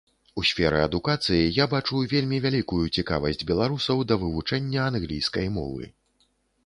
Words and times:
У 0.41 0.43
сферы 0.51 0.79
адукацыі 0.85 1.51
я 1.57 1.67
бачу 1.73 2.01
вельмі 2.15 2.37
вялікую 2.45 2.81
цікавасць 3.01 3.47
беларусаў 3.53 3.97
да 4.13 4.19
вывучэння 4.25 4.79
англійскай 4.93 5.47
мовы. 5.59 5.83